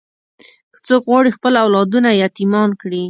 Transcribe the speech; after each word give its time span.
که 0.73 0.79
څوک 0.87 1.03
غواړي 1.09 1.31
خپل 1.37 1.53
اولادونه 1.63 2.09
یتیمان 2.23 2.69
کړي. 2.81 2.99